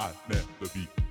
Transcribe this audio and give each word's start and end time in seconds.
I 0.00 0.10
never 0.30 0.72
beat. 0.72 1.09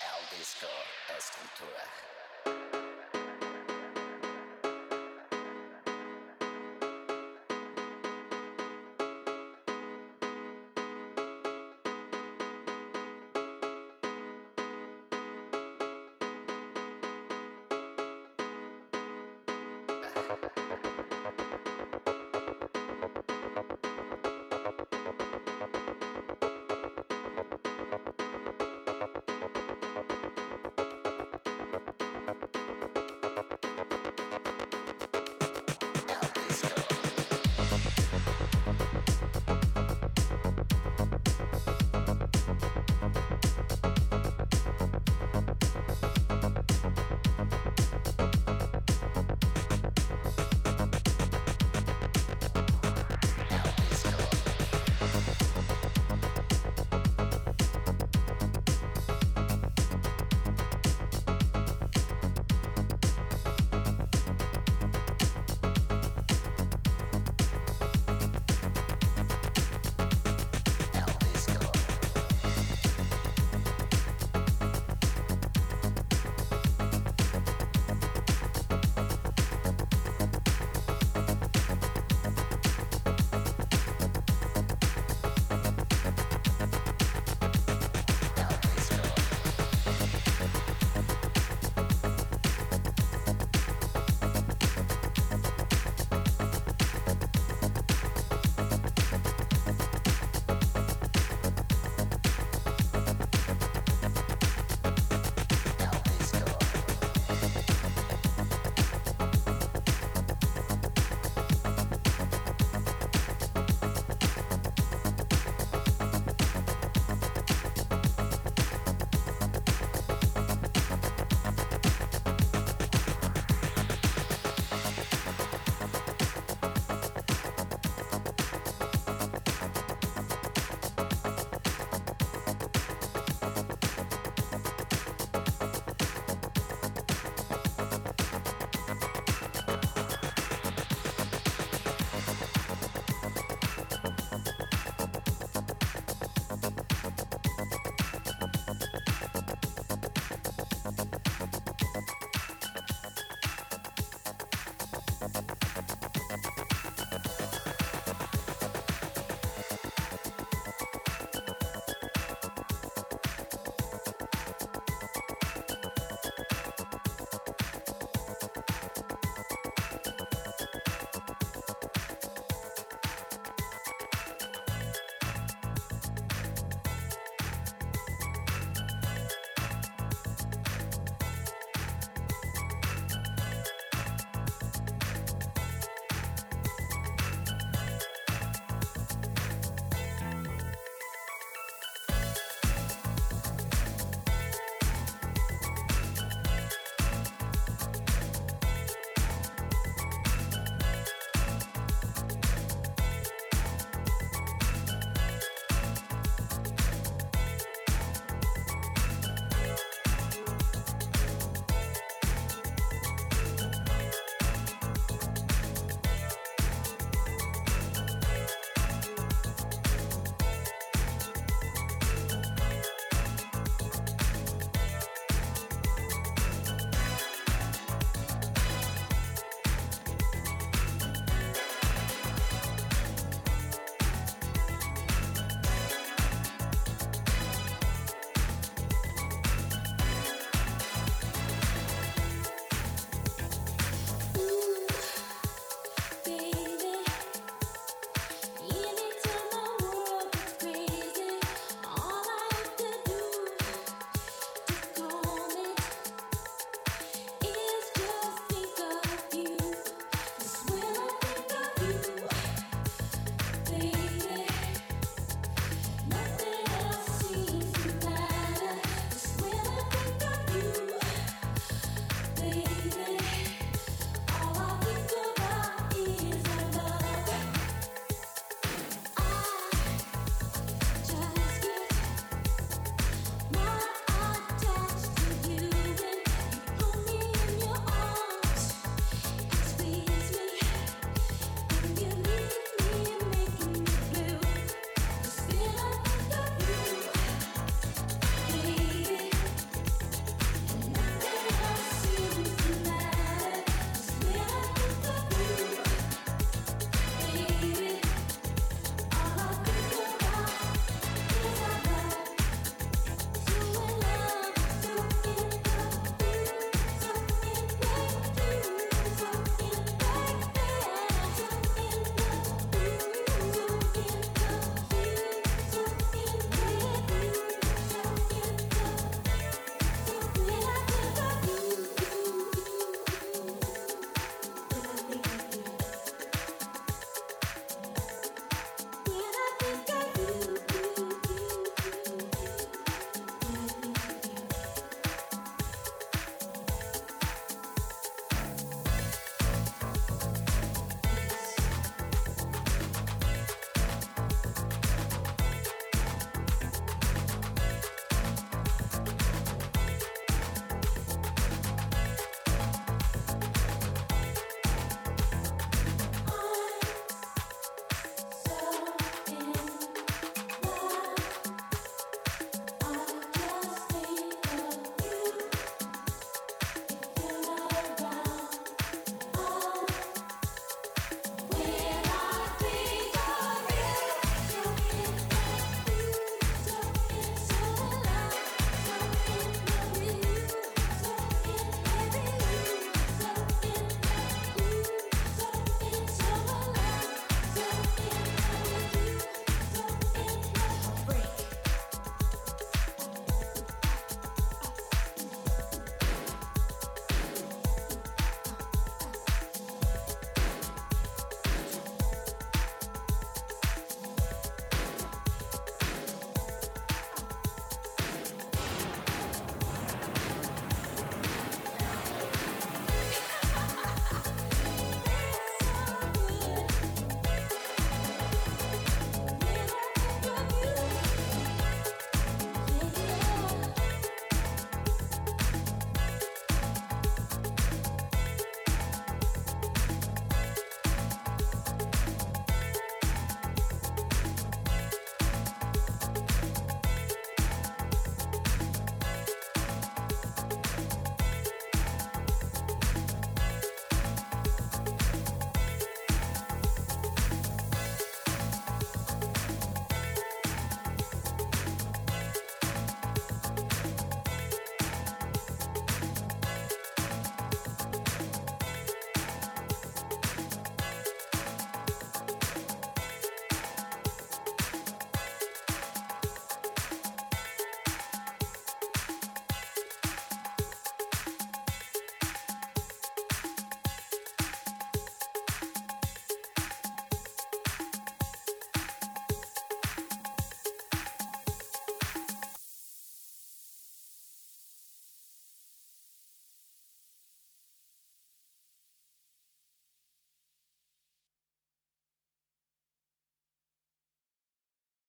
El 0.00 0.38
disco 0.38 0.66
es 1.16 1.30
cultura. 1.30 2.15